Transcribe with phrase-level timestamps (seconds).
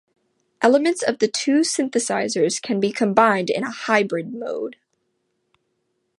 [0.63, 4.77] Elements of the two synthesizers can be combined in a "hybrid" mode.